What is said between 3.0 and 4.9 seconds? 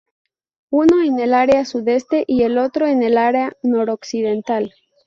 el área noroccidental.